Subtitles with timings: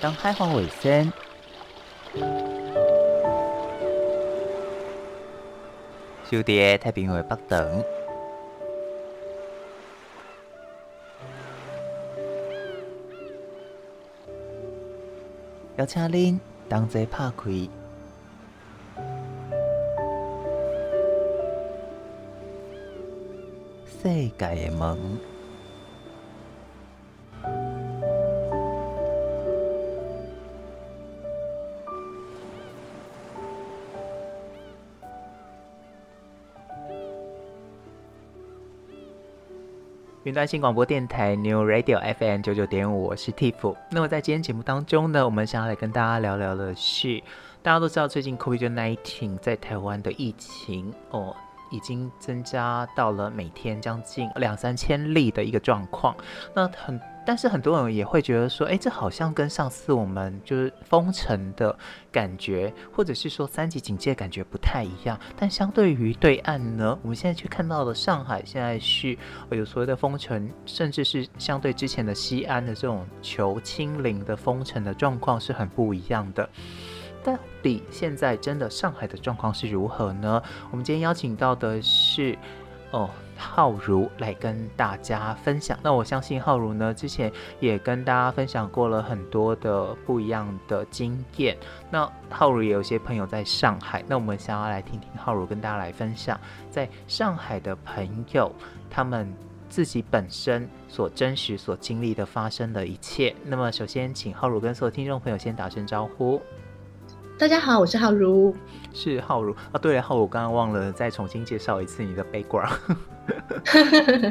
[0.00, 1.12] 当海防卫生，
[6.30, 7.84] 小弟太平洋北等，
[15.76, 17.50] 邀请您同齐拍开
[24.00, 25.37] 世界的门。
[40.28, 43.74] 云端新广播电台 New Radio FM 九九点五，我是 Tiff。
[43.90, 47.18] 那么在今天节目当中呢，我们想要来跟大家聊聊的是，
[47.62, 51.34] 大家都知道最近 COVID-19 在台湾的疫情哦，
[51.70, 56.14] 已经增加到了每天将近两三千例的一个状况。
[56.52, 57.00] 那很。
[57.28, 61.78] 但是很多人也会觉得说，哎，这好像跟上次我们就是封城的
[62.10, 65.20] 感觉，或者是说三级警戒感觉不太一样。
[65.36, 69.14] 但相对于对岸呢，我们现在去看到了上海现在是
[69.50, 76.48] 有所谓的封城，甚至是相对之前的西安的这种求清零的封城的状况是很不一样的。
[77.22, 80.42] 到底现在真的上海的状况是如何呢？
[80.70, 82.38] 我们今天邀请到的是。
[82.90, 85.78] 哦，浩如来跟大家分享。
[85.82, 91.56] 那我相信浩如呢，之前也跟大家分享过了很多的不一样的经验。
[91.90, 96.38] 那浩如也有些朋友在上海，那我们想要来听听浩如跟大家来分享，
[96.70, 98.52] 在上海的朋友
[98.90, 99.32] 他们
[99.68, 103.34] 自己本身所真实所经历的发生的一切。
[103.44, 106.42] 那么，首先请浩如跟所有听众朋友先打声招呼。
[107.38, 108.52] 大家好，我是浩如，
[108.92, 109.78] 是浩如啊。
[109.80, 112.76] 对了，浩如，我刚刚忘了再重新介绍一次你的 background。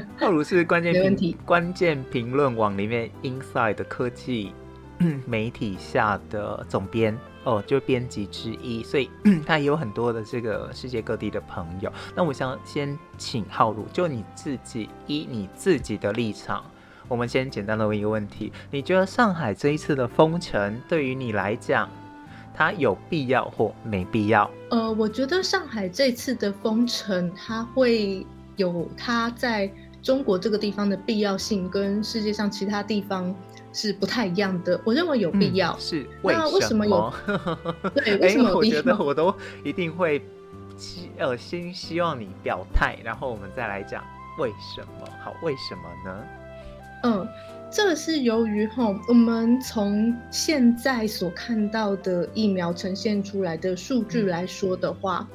[0.19, 4.51] 浩如是关键评关键评论网里面 Inside 的科技
[5.25, 9.09] 媒体下的总编哦，就编辑之一，所以
[9.47, 11.89] 他也有很多的这个世界各地的朋友。
[12.13, 16.61] 那我想先请浩如，就你自己以你自己的立场，
[17.07, 21.89] 我们先简单的问一个问题：你觉得上海这一次的封城对于你来讲？
[22.57, 24.49] 它有必要或没必要？
[24.71, 28.25] 呃，我觉得上海这次的封城，它会
[28.55, 33.33] 有它在中国这个地方的必要性，跟世界上其他地方
[33.71, 34.79] 是不太一样的。
[34.83, 35.71] 我认为有必要。
[35.73, 36.49] 嗯、是为什么？
[36.51, 37.13] 为什么有？
[37.93, 38.77] 对， 为什么有必要？
[38.77, 40.19] 我觉得我都一定会
[40.75, 44.03] 希呃先希望你表态，然后我们再来讲
[44.39, 45.07] 为什么。
[45.23, 46.23] 好，为什么呢？
[47.03, 47.27] 嗯。
[47.69, 55.27] 这是由于哈，我们从现在所看到的疫苗呈现出来的数据来说的话，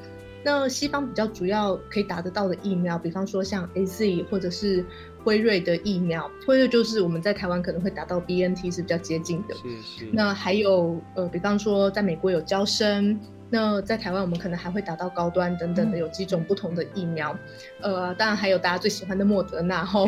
[0.43, 4.83] 那西方比较主要可以打得到的疫苗，比方说像 AZ 或者是
[5.23, 9.55] 辉瑞的疫苗，辉瑞就是我们在台湾可能会打到 BNT 是比较接近的。
[9.55, 10.09] 是是。
[10.11, 13.19] 那还有呃，比方说在美国有交生。
[13.49, 17.37] 那在台湾，我们可能还会打到高端等等的，有几种不同的疫苗，
[17.81, 20.07] 嗯、呃，当然还有大家最喜欢的莫德纳，后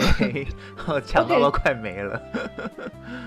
[1.05, 2.19] 抢到都快没了。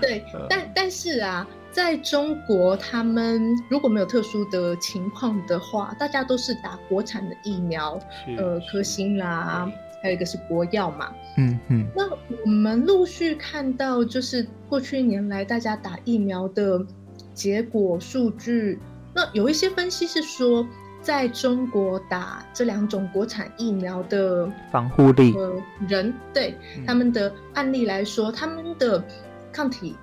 [0.01, 7.97] 对，但但是啊，在中国，他们如果没有特殊的情况的话，大家都是打国产的疫苗，
[8.37, 9.71] 呃，科兴啦，
[10.03, 11.13] 还有一个是国药嘛。
[11.37, 11.87] 嗯嗯。
[11.95, 12.03] 那
[12.43, 16.85] 我们陆续看到，就是过去一年来大家打疫苗的
[17.33, 18.77] 结果数据。
[19.13, 20.67] 那有一些分析是说，
[21.01, 25.53] 在中国打这两种国产疫苗的防护力，呃，
[25.87, 29.03] 人对他们的案例来说，他们的
[29.51, 29.95] 抗体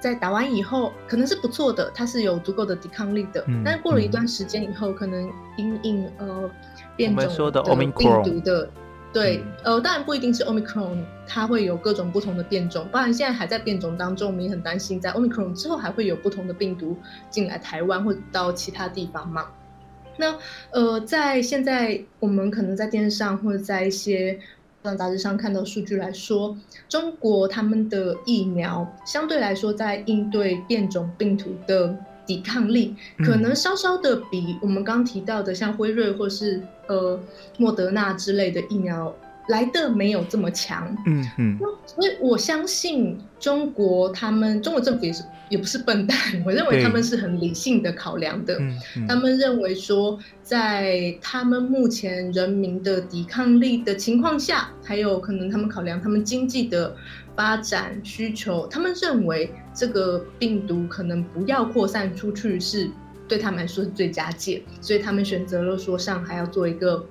[0.00, 3.44] 在打完以后可能是不错的，它是有足够的抵抗力的。
[3.64, 6.50] 但是过了一段时间以后，可能因应呃
[6.96, 7.62] 变种的
[7.96, 8.68] 病毒的。
[9.12, 12.86] 对，呃，当然不一定是 Omicron，它会有各种不同的变种。
[12.92, 16.96] 当然，现在还在变种当中，我们也很担心，在 Omicron 之后还会有不同的病毒
[17.28, 19.48] 进来台湾或者到其他地方嘛？
[20.16, 20.36] 那
[20.70, 24.38] 呃，在现在我们可能在电视上或者在一些
[24.82, 26.56] 杂志上看到数据来说，
[26.88, 31.96] 中国他们的疫苗相对来说在应对变种病毒的
[32.30, 32.94] 抵抗力，
[33.26, 36.62] 可能稍稍的比我们刚提到的像辉瑞或是。
[36.90, 37.16] 呃，
[37.56, 39.14] 莫德纳之类的疫苗
[39.48, 48.58] 来的没有这么强，嗯嗯，所以我相信中国他们中国政府也是也不是笨蛋，我认为他们是很理性的考量的，
[49.06, 56.96] 他们认为说在他们目前人民的抵抗力的情况下，还有可能他们考量他们经济的
[57.36, 62.90] 发展需求，他们认为这个病毒可能不要扩散出去是。
[63.30, 67.06] 对他们来说是最佳解，所以他们选择了说上海要做一个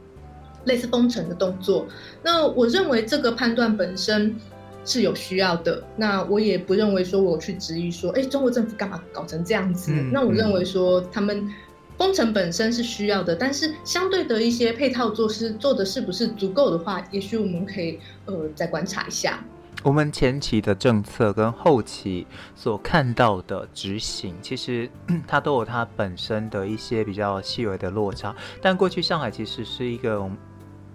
[0.66, 1.88] 类似封城的动作。
[2.22, 4.36] 那我认为这个判断本身，
[4.84, 5.82] 是有需要的。
[5.96, 9.94] 那我也不认为说我去质疑说，哎，中国政府干嘛搞成这样子？
[9.94, 11.50] 嗯、那我认为说他们
[11.98, 19.42] 封城本身是需要的，但是相对的一些配套措施做的是不是足够的话，也许我们可以呃再观察一下。
[19.82, 24.90] 我们前期的政策跟后期所看到的执行，其实
[25.26, 28.36] 它都有它本身的一些比较细微的落差。
[28.62, 30.30] 但过去上海其实是一个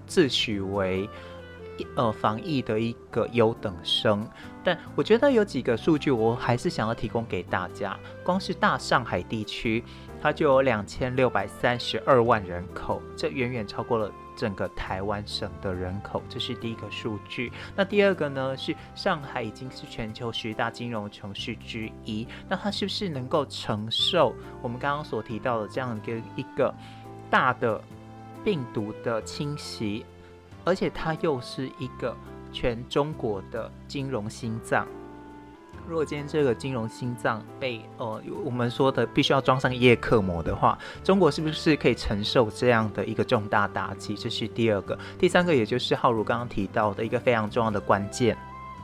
[0.06, 1.08] 自诩为
[1.96, 4.28] 呃防疫的一个优等生，
[4.62, 7.98] 但我觉得有几个数据我还是想要提供给大家。
[8.22, 9.82] 光是大上海地区，
[10.20, 14.12] 它就有两千六百三十二万人口，这远远超过了。
[14.36, 17.52] 整个台湾省的人口，这是第一个数据。
[17.76, 18.56] 那第二个呢？
[18.56, 22.26] 是上海已经是全球十大金融城市之一。
[22.48, 26.74] 那它是不是能够承受我们刚刚所提到的这样一个一个
[27.28, 27.80] 大的
[28.44, 30.04] 病毒的侵袭？
[30.64, 32.16] 而且它又是一个
[32.52, 34.86] 全中国的金融心脏。
[35.86, 44.14] 如果今天这个金融心脏被呃我们说的必须要装上叶克膜的话，中国是不是可以承受这样的一个重大打击？
[44.14, 48.36] 这是第二个，第三个，也就是浩如刚刚提到的一个非常重要的关键，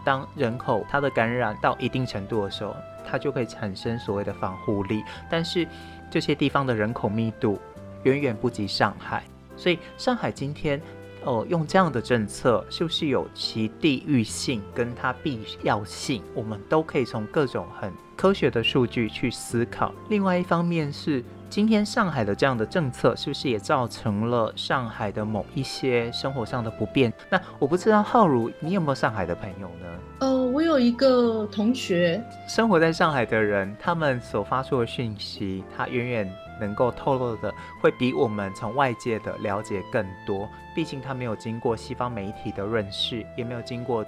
[0.05, 2.77] 当人口它的感染到一定程度的时候，
[3.09, 5.67] 它就可以产生所谓的防护力，但是
[6.11, 7.59] 这些地方的人口密度
[8.03, 9.25] 远远不及上海，
[9.57, 10.81] 所以上海今天。
[11.25, 16.23] 呃，用这样的政策是不是有其地域性跟它必要性？
[16.35, 19.95] 我们都可以从各种很科学的数据去思考。
[20.09, 27.13] 另外一方面是，今天上海的这样的政策是不是也造成了上海的某一些生活上的不便？
[27.29, 29.87] 那我不知道浩如，你有没有上海的朋友呢？
[30.21, 36.33] 呃，我有一个同学，生活在上海的人，他们所发出的讯息，他远远。
[36.61, 37.51] 能够透露的
[37.81, 44.05] 会比我们从外界的了解更多，毕竟他没有经过西方媒体的润饰，也没有经过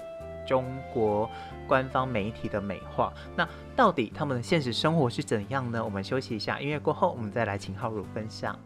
[0.46, 1.28] 中国
[1.66, 3.12] 官方媒体的美化。
[3.36, 5.84] 那到底他们的现实生活是怎样呢？
[5.84, 8.58] 我们休息一下，音乐过后，我们再来请浩如分享。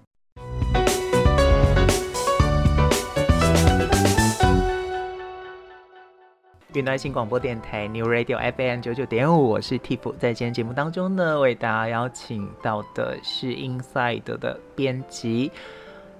[6.75, 15.50] 云南新广播电台 New Radio FM 九九点五，我是 Tiff，在今天节目当中呢，为大家邀请到的是 Inside 的编辑。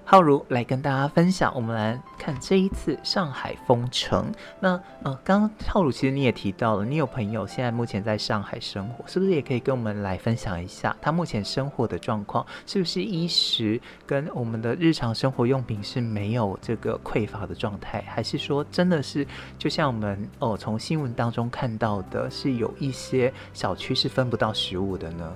[0.09, 4.31] 浩如来跟大家分享，我们来看这一次上海封城。
[4.57, 12.45] 那呃，刚刚浩如其实你也提到了，你有朋友现在目前在上海生活，是不是也可以跟我们来分享一下他目前生活的状况？
[12.65, 19.27] 是不是衣食跟我们的日常生活用品是没有这个匮乏的状态，还是说真的是
[19.59, 25.33] 就像我们哦从新闻当中看到的，是有一些小区是分不到食物的呢？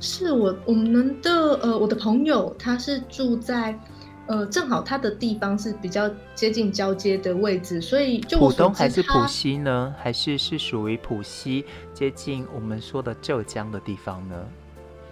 [0.00, 3.78] 是我我们的呃，我的朋友他是住在
[4.26, 9.94] 呃，正好他的地方是比较接近交接的位置，所以就浦东还是浦西呢？
[9.98, 11.64] 还是是属于浦西
[11.94, 14.36] 接近我们说的浙江的地方呢？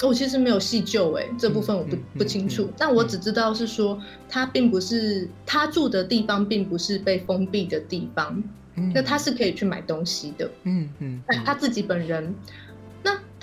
[0.03, 3.99] 我其实没有细究哎，这部分我不、嗯、不清楚、但我只知道是说
[4.29, 8.43] 他并不是他住的地方，并不是被封闭的地方，
[8.75, 12.35] 嗯、那他是可以去买东西的，嗯嗯，但他自己本人。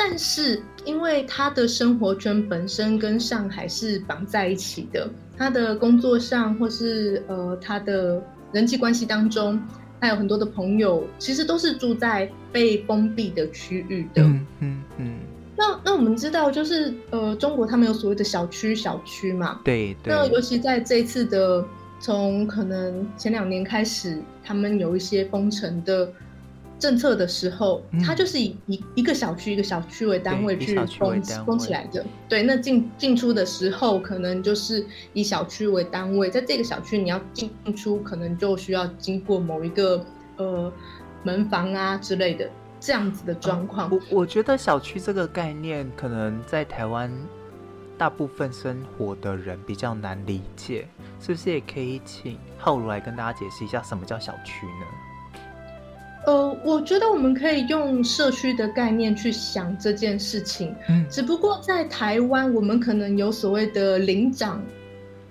[0.03, 8.21] 那但是，因为他的生活圈本身跟上海是绑在一起的，他的工作上或是呃他的
[8.51, 9.57] 人际关系当中，
[10.01, 14.21] 他有很多的朋友，其实都是住在被封闭的区域的。
[14.23, 15.19] 嗯嗯嗯。
[15.55, 19.61] 那那我们知道，就是呃中国他们有所谓的小区小区嘛。
[19.63, 20.13] 对对。
[20.13, 21.65] 那尤其在这一次的，
[22.01, 26.11] 从可能前两年开始，他们有一些封城的。
[26.83, 32.05] 政策的时候，它就是以一一个小区一个小区为单位去封封起来的。
[32.27, 40.69] 对，那进进出的时候，可能就是以小区为单位，在这个小区你要进出，可能就需要经过某一个呃
[41.23, 42.49] 门房啊之类的
[42.81, 43.89] 这样子的状况。
[43.89, 47.09] 我我觉得小区这个概念，可能在台湾
[47.97, 50.85] 大部分生活的人比较难理解，
[51.21, 54.85] 是不是也可以请浩如来跟大家解释一下什么叫小区呢？
[56.25, 60.73] 呃，我觉得我们可以用社区的概念去想这件事情。
[60.87, 64.63] 嗯，只不过在台湾，我们可能有所谓的领长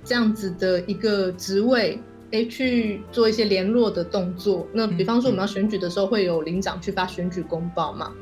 [0.05, 1.99] 这样子的一个职位，
[2.33, 4.67] 诶，去做一些联络的动作。
[4.71, 8.13] 那比方说我们要选举的时候，会有领长去发选举公报嘛，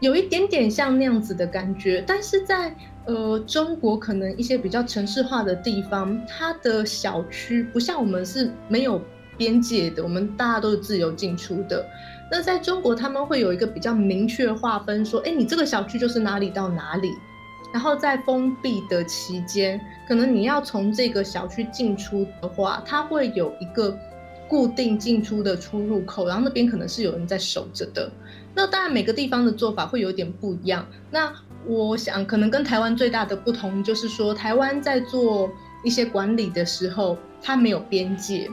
[0.00, 2.04] 有一点点像那样子的感觉。
[2.06, 2.76] 但是在
[3.06, 9.00] 呃中国，可能一些比较城市化的地方，它的小区不像我们是没有。
[9.36, 11.84] 边界的，我们大家都是自由进出的。
[12.30, 17.12] 那在中国，他们会有一个比较明确划分，说，哎，你这个小区就是哪里到哪里。
[17.72, 19.78] 然后在封闭的期间，
[20.08, 23.96] 可能你要从这个小区进出的话，它会有一个
[24.48, 28.10] 固定进出的出入口，然后那边可能是有人在守着的。
[28.54, 30.86] 那当然每个地方的做法会有点不一样。
[31.10, 31.30] 那
[31.66, 35.50] 我想可能跟台湾最大的不同就是说，台湾在做
[35.84, 38.48] 一些管理的时候，它没有边界，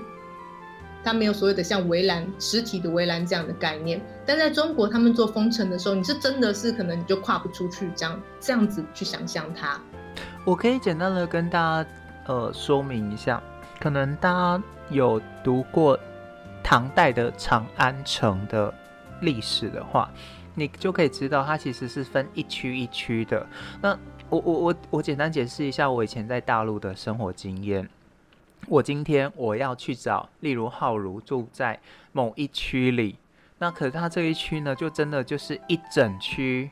[1.03, 4.01] 它没有所谓的像围栏、实体的围栏这样的概念。
[4.25, 9.79] 但在中国，他们做封城的时候，你是真的是可能你就跨不出去，这样这样子去想象它。
[10.45, 11.89] 我可以简单的跟大家
[12.27, 13.41] 呃说明一下，
[13.79, 15.99] 可能大家有读过
[16.63, 18.73] 唐代的长安城的
[19.21, 20.09] 历史的话。
[20.55, 23.43] 你就可以知道，它其实是分一区一区的。
[23.81, 23.97] 那
[24.29, 27.89] 我我我我简单解释一下我以前在大陆的生活经验。
[28.67, 31.79] 我今天我要去找，例如浩如住在
[32.11, 33.15] 某一区里，
[33.57, 36.69] 那可是他这一区呢，就真的就是一整区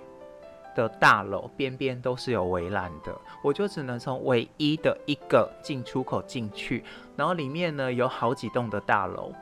[0.76, 6.84] 的大楼，边边都是有围栏的，我就只能从唯一的一个进出口进去，
[7.16, 9.34] 然后里面呢有好几栋的大楼。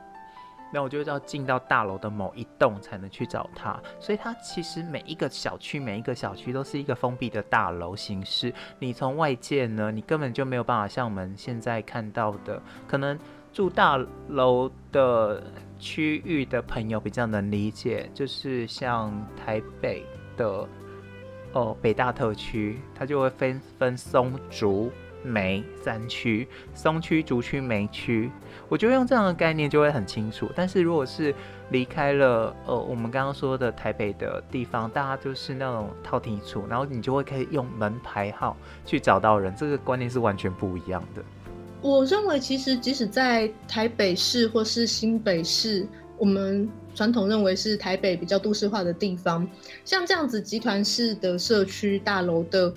[0.72, 8.52] 那我就要进到大楼的某一栋才能去找他，所以它其实每一个小区，每一个小区都是一个封闭的大楼形式。
[8.78, 13.18] 你从外界呢，你根本就没有办法像我们现在看到的，可能
[13.52, 13.98] 住大
[14.28, 15.42] 楼的
[15.78, 20.04] 区域的朋友比较能理解，就是像台北
[20.36, 20.68] 的
[21.52, 24.92] 哦北大特区，它就会分分松竹。
[25.22, 28.30] 梅三区，松区、竹区、梅区，
[28.68, 30.50] 我觉得用这样的概念就会很清楚。
[30.56, 31.34] 但是如果是
[31.70, 41.22] 离开了呃我们刚刚说的台北的地方，大家就是那种套厅处，然后你就会可以用门牌号去找到人，这个观念是完全不一样的。
[41.82, 45.86] 我认为其实即使在台北市或是新北市，
[46.18, 49.46] 我们传统认为是台北比较都市化的地方，
[49.84, 52.72] 像这样子集团式的社区大楼的。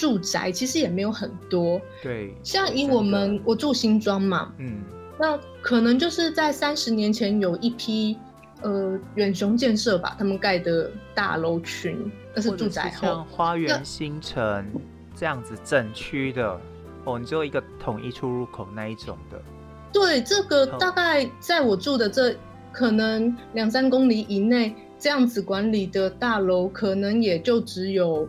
[0.00, 4.80] 住宅其实也没有很多，对，像以我们我住新庄嘛，嗯，
[5.18, 8.16] 那可能就是在三十年前有一批
[8.62, 14.66] 呃远雄建设吧，他们盖的大楼群，那是住宅后，像花园新城
[15.14, 16.58] 这样子整区的，
[17.04, 19.38] 哦，你只有一个统一出入口那一种的，
[19.92, 22.34] 对，这个大概在我住的这
[22.72, 28.26] 可能两三公里以内这样子管理的大楼，可能也就只有。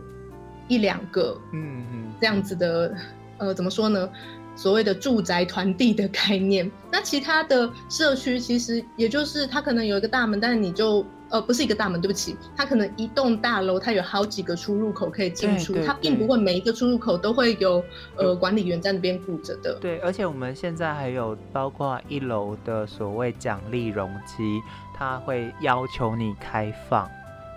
[0.68, 2.94] 一两个，嗯嗯，这样子的，
[3.38, 4.08] 呃，怎么说呢？
[4.54, 6.70] 所谓的住宅团地的概念。
[6.92, 17.82] 那其他的社区其实也就是它可能有一个大门，但是你就呃不是一个大门，对不起，它可能一栋大楼它有好几个出入口可以进出，它并不会每一个出入口都会有
[18.14, 19.72] 呃管理员在那边顾着的。
[19.80, 24.60] 对，而且我们现在还有包括一楼的所谓奖励容积，
[24.94, 27.10] 它会要求你开放。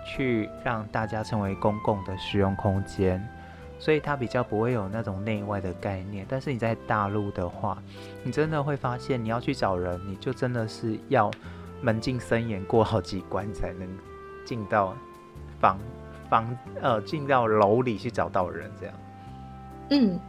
[0.06, 3.20] 去让大家成为公共的使用空间，
[3.78, 6.24] 所以它比较不会有那种内外的概念。
[6.28, 7.76] 但是你在大陆的话，
[8.22, 11.30] 你真的会发现，你要去找人，你就真的是要
[11.82, 13.88] 门禁森严，过好几关才能
[14.44, 14.96] 进到
[15.60, 15.78] 房
[16.30, 18.94] 房呃进到楼里去找到人这样。
[19.90, 20.20] 嗯。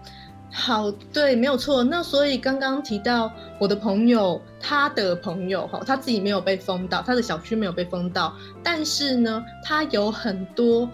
[0.52, 1.84] 好，对，没有错。
[1.84, 10.90] 那所以刚刚提到我的朋友，他的朋友哈，他自己没有被封到，他的小区没有被封到，但是呢，他有很多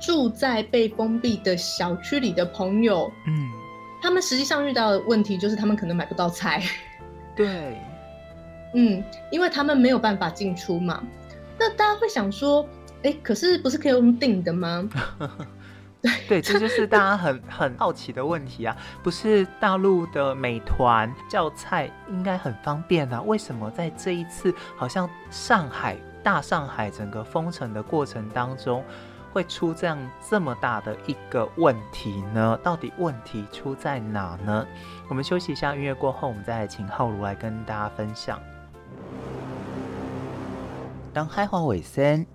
[0.00, 3.48] 住在被封闭的小区里的朋友，嗯，
[4.02, 6.62] 他们实际上遇到的问题就是他们可能买不到菜，
[7.34, 7.76] 对，
[8.74, 11.02] 嗯，因为他们没有办法进出嘛。
[11.58, 12.68] 那大家会想说，
[13.02, 14.88] 哎，可是不是可以用订的吗？
[16.28, 18.76] 对，这就是大家很很好奇的问题啊！
[19.04, 23.22] 不是大陆的美团叫菜应该很方便啊？
[23.22, 28.84] 为什么在这一次好像上海大上海整个封城的过程当中，
[29.32, 29.96] 会出这样
[30.28, 32.58] 这么大的一个问题呢？
[32.64, 34.66] 到底问题出在哪呢？
[35.08, 38.40] 我们休息一下，音乐过后，我们再请浩如来跟大家分享。
[41.12, 42.26] 当海话卫生。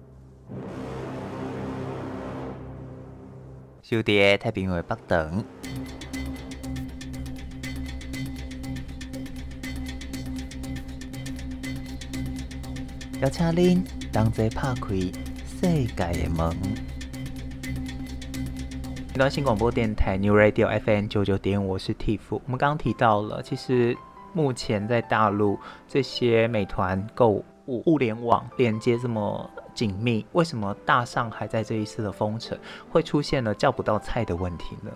[3.89, 5.41] 小弟太平洋北等，
[13.21, 16.53] 邀请您同齐拍开世界的门。
[19.15, 22.19] 一段新广播电台 New Radio FM 九九点，我是 Tiff。
[22.29, 23.95] 我们刚刚提到了，其实
[24.33, 27.45] 目前在大陆这些美团购物
[27.85, 29.49] 物联网连接这么。
[29.77, 32.57] 紧密，为什么大上海在这一次的封城
[32.89, 34.89] 会出现了叫不到菜的问题呢？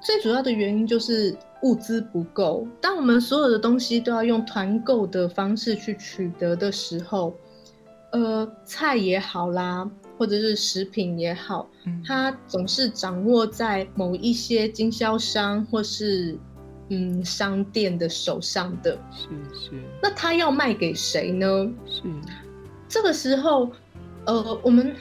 [0.00, 2.66] 最主要的原因就是物资不够。
[2.80, 7.32] 当我们所有的东西都要用团购的方式去取得的时候，
[8.10, 9.88] 呃，菜也好啦，
[10.18, 11.68] 或者是食品也好，
[12.04, 16.36] 它总是掌握在某一些经销商或是
[16.88, 18.98] 嗯商店的手上的。
[19.12, 19.70] 是是。
[20.02, 21.46] 那他要卖给谁呢？
[21.86, 22.02] 是。
[22.86, 23.70] 这个时候，
[24.26, 24.94] 呃，我们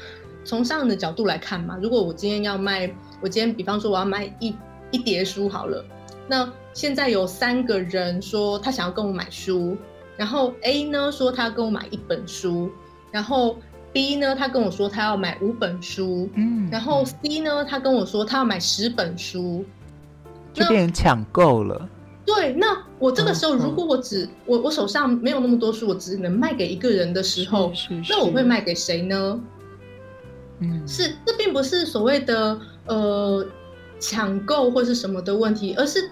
[0.44, 4.54] 从上人的角度来看嘛，如果我今天要卖，我今天比方说我要卖一
[4.92, 5.84] 一叠书好了，
[6.28, 9.78] 那现在有三个人说他想要跟我买书，
[10.18, 12.70] 然后 A 呢说他要跟我买一本书，
[13.12, 13.58] 然后
[13.92, 19.64] B 呢他跟我说他要买五本书，嗯，然后 C 呢他跟我说他要买十本书，
[20.52, 21.88] 就变成抢购了。
[22.26, 27.74] 对，那我这个时候，如果我只、我我手上没有那么多书，我只能卖给一个人的时候，
[28.10, 29.40] 那我会卖给谁呢？
[30.60, 33.46] 嗯，是，这并不是所谓的呃
[34.00, 36.12] 抢购或是什么的问题，而是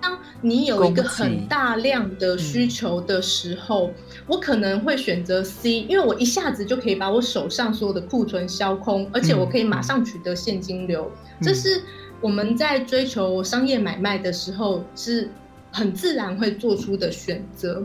[0.00, 3.94] 当你有一个很大量的需求的时候，嗯、
[4.26, 11.80] 我可能会选择 C，因为我一下子就可以把我手上所有的库存销空，而且我可以马上取得现金流，嗯、这是。
[12.20, 15.28] 我们在追求商业买卖的时候，是
[15.70, 17.82] 很自然会做出的选择。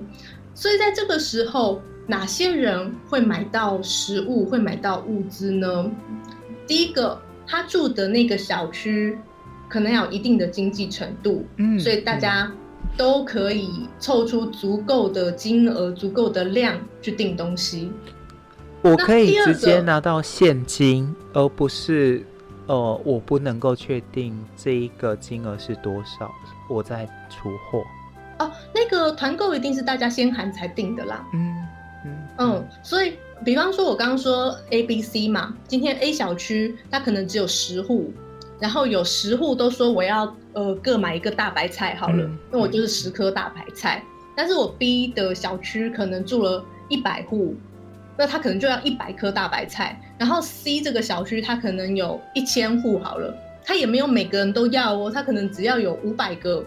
[0.55, 5.91] 所以在这个时候，哪些人会买到食物，会买到物资呢？
[6.65, 9.17] 第一个，他住的那个小区
[9.69, 12.51] 可能要有一定的经济程度，嗯，所以大家
[12.97, 17.91] 都可以凑出足够的金额、足够的量去订东西。
[18.81, 22.25] 我可以直接拿到现金，而不是。
[22.67, 26.32] 呃，我不能够确定这一个金额是多少，
[26.70, 27.84] 我在出货。
[28.39, 31.25] 哦，那个团购一定是大家先喊才定的啦。
[31.34, 31.67] 嗯
[32.05, 38.12] 嗯嗯，所以比方说，我刚刚说 A、B、C 嘛，今天 A 小区它可能只有十户，
[38.60, 44.01] 然后有十户都说我要呃各买一个大白菜好了，嗯、那我就是十颗大白菜。
[44.03, 47.55] 嗯、但是我 B 的小区可能住了一百户。
[48.17, 56.63] 那他可能就要一百颗大白菜，然后 C 这个小区他可能有一千户好了，他也没有每个人都要哦，他可能只要有五百个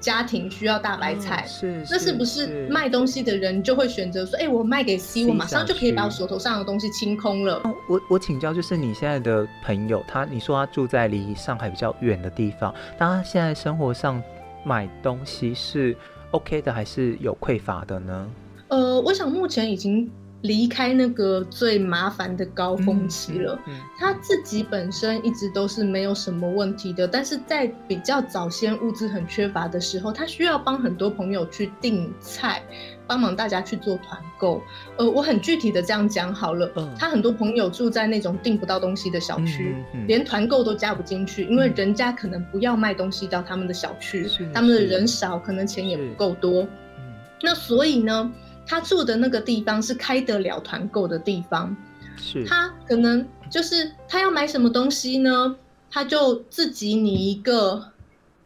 [0.00, 7.62] 家庭需要大白菜，是，那是不是卖东西的人就会选择说，哎，我卖给 C，我马上就可以把我手头上的东西清空了。
[7.88, 14.22] 我我请教，就是你现在的朋友，他你说他住在离上海比较远的地方，当他现在生活上
[14.64, 15.96] 买东西是
[16.32, 18.28] OK 的，还是有匮乏的呢？
[18.68, 20.10] 呃，我想目前已经。
[20.42, 32.60] 离开那个最麻烦的高峰期了，嗯嗯嗯、他自己本身一直都是没有什么问题的，但是在比较早先物资很缺乏的时候，他需要帮很多朋友去订菜，
[33.06, 34.60] 帮忙大家去做团购。
[34.96, 39.76] 呃，我很具体的这样讲好了，嗯、他很多朋友住在那种订不到东西的小区，
[40.08, 46.62] 连团购都加不进去，因为人家可能不要卖东西到他们的小区，他们的人少，可能钱也不够多。
[46.62, 48.32] 嗯、那所以呢？
[48.72, 51.76] 他住的那个地方是开得了团购的地方，
[52.16, 55.54] 是他可能就是他要买什么东西呢？
[55.90, 57.84] 他就自己拟一个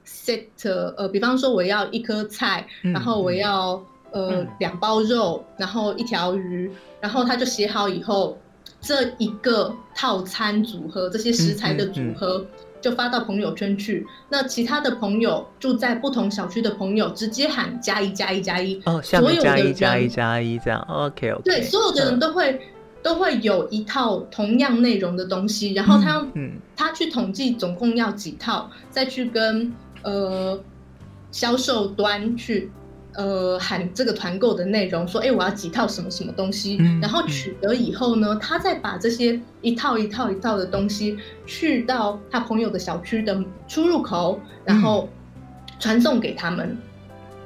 [0.05, 0.49] set，
[0.97, 6.69] 呃，比方说我要一颗菜，嗯、然后我要呃两、嗯、包肉，然后一条鱼，
[7.01, 8.37] 然后他就写好以后，
[8.81, 12.45] 这一个套餐组合，这些食材的组合。
[12.81, 21.43] 就发到朋友圈去，那其他的朋友住在不同小区的朋友直接喊加一加一加一哦，所有加一加一加一这样，OK OK。
[21.45, 22.61] 对，所有的人都会、嗯、
[23.03, 26.27] 都会有一套同样内容的东西，然后他
[26.77, 30.59] 他去统计总共要几套，再去跟呃
[31.31, 32.71] 销售端去。
[33.17, 45.09] 呃，喊这个团购的内容，说，哎，我要几套什么什么东西，嗯、然后取得以后呢，他再把这些一套一套一套的东西去到他朋友的小区的出入口，然后
[45.81, 46.79] 传送给他们，嗯、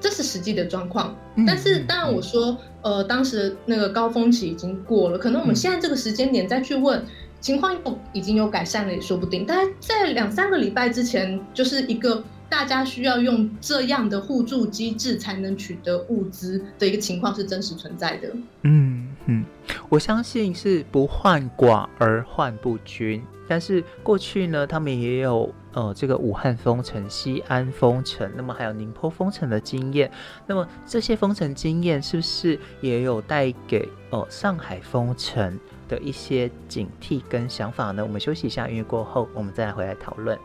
[0.01, 1.17] 这是实际的状况。
[1.37, 7.01] 嗯、但是，当然我说，呃，当时那个高峰期已经过了，可能我们现在这个时间点再去问，
[7.41, 9.45] 情况又已经有改善了，也说不定。
[9.47, 12.25] 但是在两三个礼拜之前，就是一个。
[12.51, 18.31] 大家需要用这样的互助机制才能取得物资的一个情况是真实存在的。
[18.63, 19.45] 嗯嗯，
[19.89, 23.23] 我相信是不患寡而患不均。
[23.49, 30.11] 但是过去呢，他们也有呃这个武汉封城、西安封城，那么还有宁波封城的经验。
[30.47, 35.59] 那么这些封城经验是不是也有带给呃上海封城
[35.89, 38.05] 的一些警惕跟想法呢？
[38.05, 40.39] 我们休息一下，音乐过后我们再来回来讨论。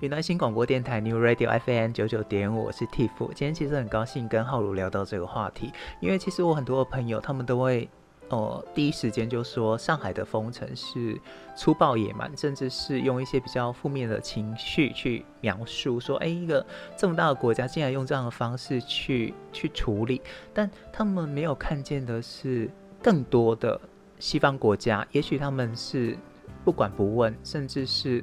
[0.00, 3.10] 云南新广播电台 New Radio FM 九九点五，我是 Tiff。
[3.34, 7.88] 今天其实很高兴跟浩如聊到这个话题，因为其实我很多的朋友他们都会，
[8.28, 11.20] 呃，第一时间就说上海的封城是
[11.56, 16.64] 粗暴野蛮，甚至是用一些比较负面的情绪去描述，说，哎，一个
[16.96, 20.22] 这么大的国家竟然用这样的方式去去处理，
[20.54, 22.70] 但他们没有看见的是
[23.02, 23.80] 更多的
[24.20, 26.16] 西方国家，也许他们是
[26.64, 28.22] 不管不问，甚至是。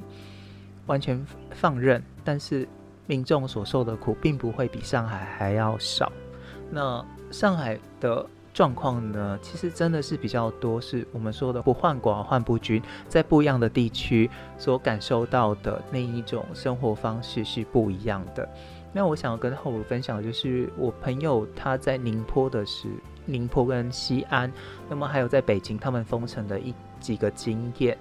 [0.86, 2.66] 完全放任，但是
[3.06, 6.10] 民众所受的苦，并不会比上海还要少。
[6.70, 18.48] 那上海的状况呢，其实真的是比较多，是我们说的不患寡而患不均，在不一样的地区所感受到的那一种生活方式是不一样的。
[18.92, 22.88] 那我想要跟厚如分享的就是我朋友他在宁波的是
[23.26, 24.50] 宁波跟西安，
[24.88, 27.98] 那么还有在北京他们封城的一几个经验。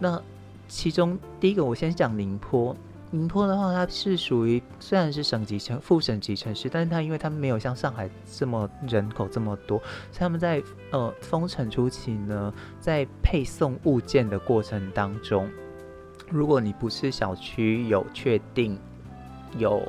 [0.00, 0.20] 那
[0.68, 2.76] 其中第一个，我先讲宁波。
[3.10, 9.78] 宁波的话，它是属于虽然是省级城、副省级城市，但是它因为它没有像上海这么人口这么多，
[10.12, 15.48] 所以他们在呃封城初期呢，在配送物件的过程当中，
[16.28, 18.78] 如果你不是小区有确定
[19.56, 19.82] 有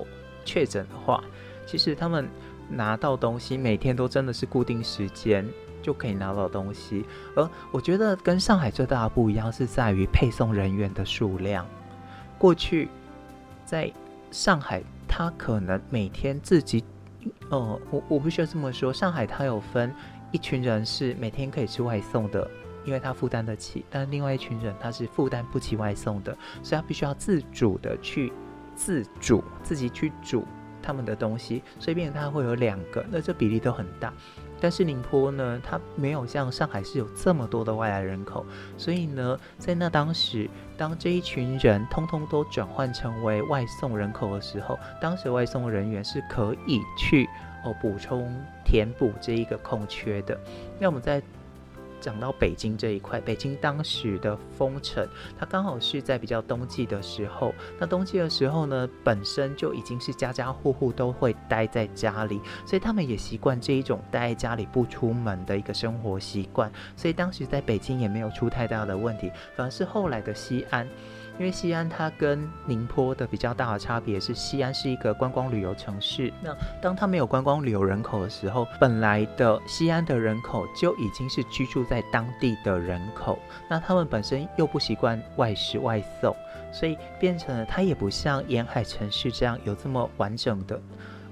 [0.46, 1.22] 确诊的话，
[1.66, 2.26] 其实他们
[2.70, 5.46] 拿到东西每天都真的是固定时间
[5.82, 11.66] 就可以拿到东西，而我觉得跟上海最大的不一样是在于配送人员的数量，
[12.38, 12.90] 过去。
[13.66, 13.94] 在
[14.32, 16.84] 上海，他可能每天自己，
[17.52, 18.92] 呃，我我不需要这么说。
[18.92, 19.94] 上海他有分
[20.32, 22.50] 一群人是每天可以吃外送的，
[22.84, 28.34] 因为他负担得起；但另外一群人他是负担不起外送的，所以他必须要自主的去
[28.74, 30.44] 自主自己去煮
[30.82, 34.12] 他们的东西，所以变成他会有两个，那这比例都很大。
[34.62, 38.46] 但是宁波呢，它没有像上海市有这么多的外来人口，
[38.78, 47.28] 所以呢，在那当时，当这一群人通通都转换成为外送人口的时候，当时外送人员是可以去
[47.64, 48.32] 哦补充
[48.66, 50.40] 填补这一个空缺的。
[50.80, 51.22] 那我们在。
[52.00, 55.08] 讲到北京这一块，北京当时的封城，
[55.38, 57.54] 它刚好是在比较冬季的时候。
[57.80, 66.72] 那冬季的时候呢，本身就已经是家家户户都会待在家里，所以他们也习惯这一种待在家里不出门的一个生活习惯。
[66.96, 70.88] 所以当时在北京也没有出太大的问题，反而是后来的西安。
[71.40, 76.32] 因为西安它跟宁波的比较大的差别是，西安是一个观光旅游城市。
[76.44, 83.40] 那当它没有观光旅游人口的时候，本来的西安的人口就已经是居住在当地的人口。
[83.70, 86.36] 那他们本身又不习惯外食外送，
[86.74, 90.78] 所以变成了它也不像沿海城市这样有这么完整的。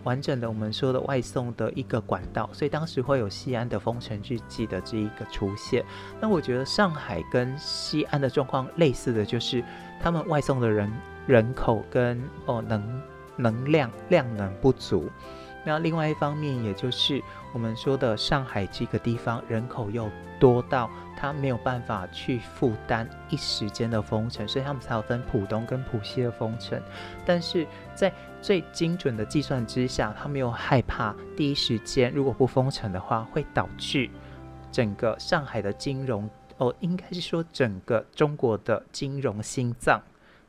[0.03, 5.83] 完整的我们说的外送的一个管道，所以当时会有西安的封城日记的这一个出现。
[6.21, 9.61] 那我觉得上海跟西安的状况类似的就是，
[9.99, 10.91] 他们外送的人
[11.25, 13.01] 人口跟哦能
[13.35, 15.09] 能量量能不足。
[15.65, 17.21] 那另外一方面，也就是
[17.53, 26.81] 我们说的上海这个地方人口又多到他没有办法去负担一时间的封城，所以他们才有分浦东跟浦西的封城。
[27.25, 34.09] 但是在最精准的计算之下，他们又害怕第一时间如果不封城的话，会导致
[34.71, 40.01] 整个上海的金融哦，应该是说整个中国的金融心脏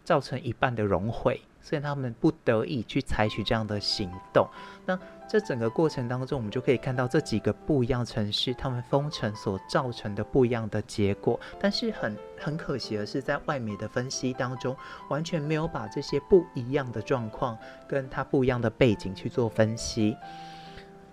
[0.05, 1.41] 造成一半的融毁。
[1.61, 4.49] 所以他们不得已去采取这样的行动。
[4.87, 11.39] 那这整个过程当中，我们就可以看到这几个不一样城市，他们封城所造成的不一样的结果。
[11.61, 14.75] 但是很很可惜的是，在外媒的分析当中，
[15.11, 20.17] 完全没有把这些不一样的状况跟它不一样的背景去做分析。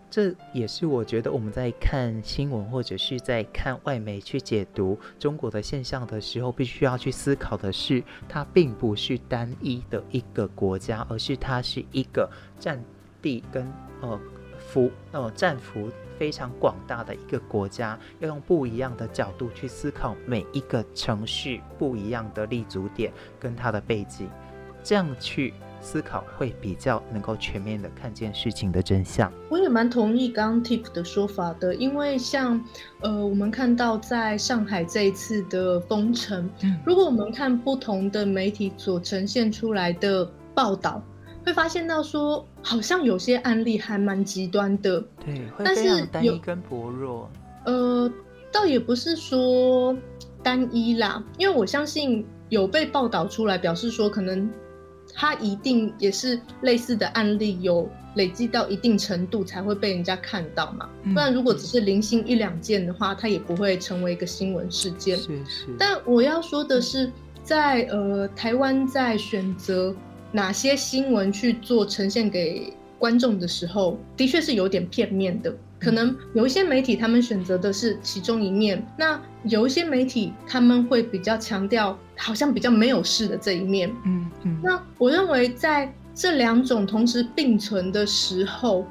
[0.10, 12.82] 这也是我觉得我们在看新闻或者是在看外媒去解读中国的现象的时候，必须要去思考的是，它并不是单一的一个国家，而是它是一个占
[13.22, 13.70] 地跟
[14.02, 14.18] 呃
[14.58, 24.30] 幅呃占幅非常广大的一个国家，要用不一样的角度去思考每一个城市不一样的立足点跟它的背景，
[24.82, 25.54] 这样去。
[25.86, 29.32] 思考会比较能够全面的看见事情的真相。
[29.50, 32.60] 我也蛮同意刚刚 Tip 的说法的，因为像
[33.02, 41.00] 呃，我们看到在上海这一次的封城，嗯，如果我们看不同的媒体所呈现出来的报道，
[41.46, 47.30] 会发现到说，好像有些案例还蛮极端的，对，但是单一跟薄弱。
[47.66, 48.12] 呃，
[48.52, 49.96] 倒也不是说
[50.42, 54.50] 单一啦，因为我相信有被报道出来，表示说可能。
[55.16, 60.90] 它一定也是类似的案例，有累积到一定程度才会被人家看到嘛。
[61.14, 65.18] 不然如果只是零星一两件的话，它也不会成为一个新闻事件。
[65.18, 65.68] 是是。
[65.80, 67.10] 但我要说的是，
[67.44, 69.96] 在呃台湾在选择
[70.32, 75.56] 哪些新闻去做呈现给观众的时候，的确是有点片面的。
[75.86, 83.94] 可能有一些媒体他们选择的是其中一面，那有一些媒体他们会比较强调好像比较没有事的这一面。
[84.04, 84.60] 嗯嗯。
[84.64, 88.84] 那我认为在这两种同时并存的时候，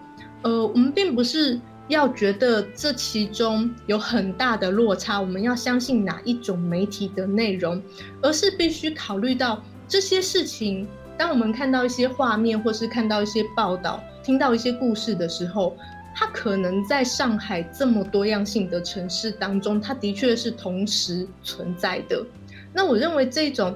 [0.43, 7.83] 呃，我们并不是要觉得这其中有很大的落差，我们要相信哪一种媒体的内容，
[8.23, 10.87] 而是必须考虑到这些事情
[11.19, 15.77] 当我们看到一些画面，或是看到一些报道，听到一些故事的时候，
[16.15, 22.25] 它可能在上海这么多样性的城市当中，它的确是同时存在的。
[22.73, 23.75] 那我认为这种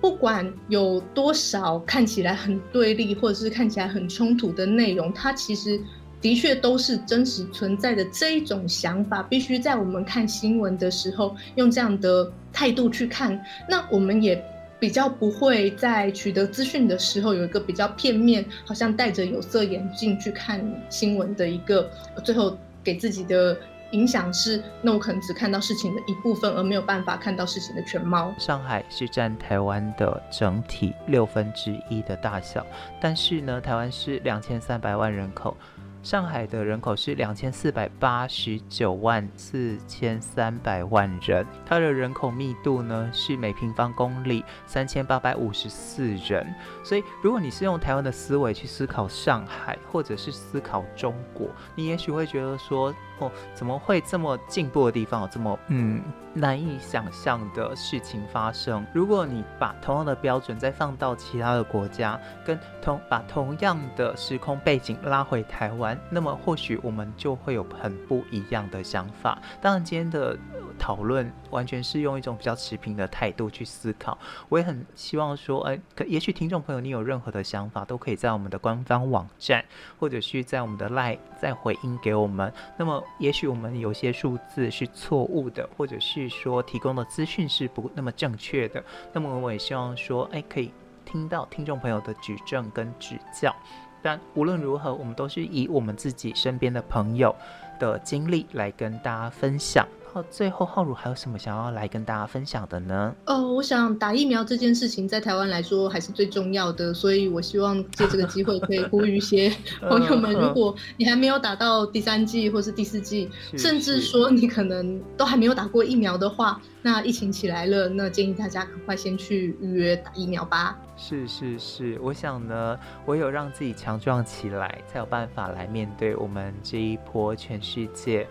[0.00, 5.80] 不管有多少看起来很对立，或者是看起来很冲突的内容，它其实
[6.20, 8.04] 的确都是真实存在的。
[8.06, 13.44] 这一种想法，必须在我们看新闻的时候，用这样的态度去看。
[13.68, 14.42] 那我们也。
[14.78, 20.60] 比较不会在取得资讯的时候有一个比较片面，好像戴着有色眼镜去看
[20.90, 21.88] 新闻的一个，
[22.22, 23.56] 最后给自己的
[23.92, 28.34] 影响是，那我可能只看到事情的一部分，而没有办法看到事情的全貌。
[28.38, 32.66] 上海是占台湾的整体六分之一的大小，
[33.00, 35.56] 但是呢，台湾是两千三百万人口。
[36.04, 46.46] 上海的人口是两千四百八十九万四千三百万人，它的人口密度呢是每平方公里三千八百五十四人。
[46.84, 52.94] 所以，如果你是用台湾的思维去思考上海，或者是思考中国，你也许会觉得说。
[53.18, 58.84] 哦，怎么会这么进步的地方有这么嗯难以想象的事情发生？
[58.92, 69.38] 如果你把同样的标准再放到其他的国家，跟同把同样的时空背景拉回台湾，那么或许我们就会有很不一样的想法。
[69.60, 70.36] 当然，今天的
[70.78, 74.16] 讨论完全是用一种比较持平的态度去思考。
[74.48, 79.64] 我也很希望说，哎，可也许听众朋友你有任何的想法，都可以在我们的官方网站，
[79.98, 82.52] 或者是在我们的 LINE 再回应给我们。
[82.76, 83.02] 那么。
[83.18, 88.82] 也许我们有些数字是错误的，或者是说提供的资讯是不那么正确的。
[89.12, 90.72] 那么我也希望说，哎，可以
[91.04, 93.54] 听到听众朋友的举证跟指教。
[94.02, 97.34] 但无论如何，我们都是以我们自己身边的朋友
[97.78, 99.86] 的经历来跟大家分享。
[100.22, 103.14] 最后，浩如还有什么想要来跟大家分享的呢？
[103.26, 109.52] 哦，我想打疫苗这件事情在台湾来说还是最重要的，所以我希望借这个机会可以呼吁一些
[109.88, 120.78] 朋友们，如果你还没有打到第三剂或是第四剂，甚至说你可能都还没有打过疫苗的话，那疫情起来了，那建议大家赶快先去预约打疫苗吧。
[120.96, 128.26] 是是是，我想呢，唯有让自己强壮起来，才有办法来面对我们这一波全世界，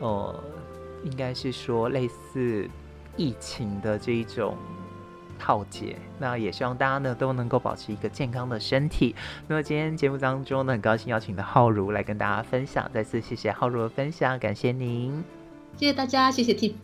[0.00, 0.69] 哦、呃。
[1.04, 2.68] 应该是说类似
[3.16, 4.56] 疫情的这一种
[5.38, 9.14] 浩劫，那也希望大家呢都能够保持一个健康的身体。
[9.48, 15.24] 那么今天节目当中呢，很高兴邀请到浩如来跟大家分享，再次谢谢浩如的分享，感谢您，
[15.76, 16.80] 谢谢大家，谢谢 T。